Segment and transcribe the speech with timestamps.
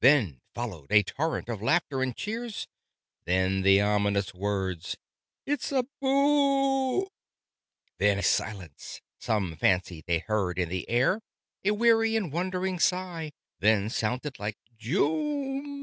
[0.00, 2.66] Then followed a torrent of laughter and cheers:
[3.26, 4.96] Then the ominous words
[5.46, 7.06] "It's a Boo"
[7.98, 9.00] Then, silence.
[9.20, 11.20] Some fancied they heard in the air
[11.64, 13.30] A weary and wandering sigh
[13.60, 15.76] Then sounded like" jum!"